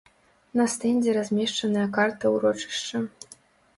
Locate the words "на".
0.59-0.65